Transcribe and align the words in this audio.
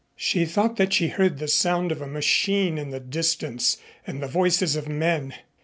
She 0.15 0.45
thought 0.45 0.77
that 0.77 0.93
she 0.93 1.09
heard 1.09 1.37
the 1.37 1.47
sound 1.47 1.91
of 1.91 2.01
a 2.01 2.07
machine 2.07 2.79
in 2.79 2.89
the 2.89 2.99
distance 2.99 3.77
and 4.07 4.19
the 4.19 4.27
voices 4.27 4.75
of 4.75 4.87
men. 4.89 5.35